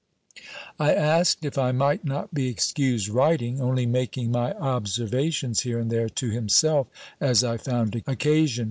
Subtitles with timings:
[0.79, 5.91] I asked, if I might not be excused writing, only making my observations, here and
[5.91, 6.87] there, to himself,
[7.19, 8.59] as I found occasion?